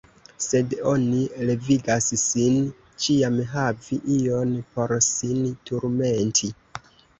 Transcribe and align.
Sed 0.43 0.71
oni 0.91 1.19
devigas 1.49 2.07
sin 2.21 2.57
ĉiam 3.05 3.37
havi 3.53 4.01
ion 4.17 4.57
por 4.73 4.97
sin 5.11 5.47
turmenti! 5.71 6.53